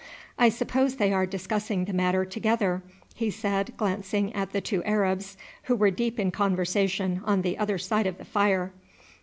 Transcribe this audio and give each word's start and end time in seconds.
"I 0.39 0.49
suppose 0.49 0.95
they 0.95 1.13
are 1.13 1.27
discussing 1.27 1.85
the 1.85 1.93
matter 1.93 2.25
together," 2.25 2.81
he 3.13 3.29
said, 3.29 3.71
glancing 3.77 4.33
at 4.33 4.51
the 4.51 4.59
two 4.59 4.83
Arabs, 4.83 5.37
who 5.65 5.75
were 5.75 5.91
deep 5.91 6.19
in 6.19 6.31
conversation 6.31 7.21
on 7.23 7.43
the 7.43 7.55
other 7.59 7.77
side 7.77 8.07
of 8.07 8.17
the 8.17 8.25
fire. 8.25 8.71